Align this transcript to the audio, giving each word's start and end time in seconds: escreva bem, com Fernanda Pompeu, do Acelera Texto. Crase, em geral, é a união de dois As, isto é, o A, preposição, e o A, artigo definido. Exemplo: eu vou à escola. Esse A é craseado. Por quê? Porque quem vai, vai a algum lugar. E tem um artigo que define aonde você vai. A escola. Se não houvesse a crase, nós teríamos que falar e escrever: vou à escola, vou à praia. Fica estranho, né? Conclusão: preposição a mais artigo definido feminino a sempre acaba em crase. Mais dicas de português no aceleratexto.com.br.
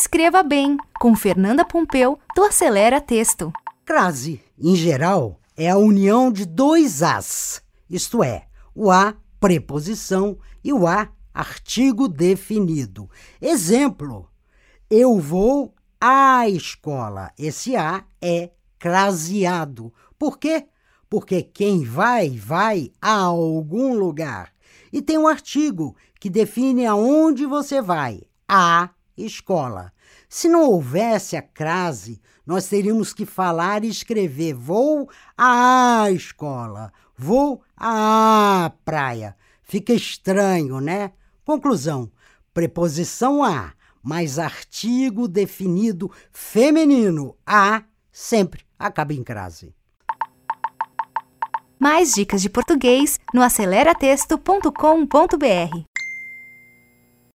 escreva 0.00 0.42
bem, 0.42 0.78
com 0.98 1.14
Fernanda 1.14 1.62
Pompeu, 1.62 2.18
do 2.34 2.42
Acelera 2.42 3.02
Texto. 3.02 3.52
Crase, 3.84 4.40
em 4.58 4.74
geral, 4.74 5.38
é 5.54 5.68
a 5.68 5.76
união 5.76 6.32
de 6.32 6.46
dois 6.46 7.02
As, 7.02 7.62
isto 7.88 8.24
é, 8.24 8.46
o 8.74 8.90
A, 8.90 9.14
preposição, 9.38 10.38
e 10.64 10.72
o 10.72 10.86
A, 10.86 11.10
artigo 11.34 12.08
definido. 12.08 13.10
Exemplo: 13.42 14.26
eu 14.88 15.18
vou 15.18 15.74
à 16.00 16.48
escola. 16.48 17.30
Esse 17.38 17.76
A 17.76 18.02
é 18.22 18.52
craseado. 18.78 19.92
Por 20.18 20.38
quê? 20.38 20.66
Porque 21.10 21.42
quem 21.42 21.84
vai, 21.84 22.30
vai 22.30 22.90
a 23.02 23.16
algum 23.16 23.94
lugar. 23.94 24.50
E 24.90 25.02
tem 25.02 25.18
um 25.18 25.28
artigo 25.28 25.94
que 26.18 26.30
define 26.30 26.86
aonde 26.86 27.44
você 27.44 27.82
vai. 27.82 28.22
A 28.48 28.88
escola. 29.16 29.92
Se 30.28 30.48
não 30.48 30.62
houvesse 30.62 31.36
a 31.36 31.42
crase, 31.42 32.20
nós 32.46 32.66
teríamos 32.66 33.12
que 33.12 33.26
falar 33.26 33.84
e 33.84 33.88
escrever: 33.88 34.54
vou 34.54 35.08
à 35.36 36.10
escola, 36.10 36.92
vou 37.16 37.62
à 37.76 38.72
praia. 38.84 39.36
Fica 39.62 39.92
estranho, 39.92 40.80
né? 40.80 41.12
Conclusão: 41.44 42.10
preposição 42.52 43.44
a 43.44 43.72
mais 44.02 44.38
artigo 44.38 45.28
definido 45.28 46.10
feminino 46.32 47.36
a 47.46 47.84
sempre 48.10 48.64
acaba 48.78 49.12
em 49.12 49.22
crase. 49.22 49.74
Mais 51.78 52.12
dicas 52.12 52.42
de 52.42 52.50
português 52.50 53.18
no 53.32 53.42
aceleratexto.com.br. 53.42 55.89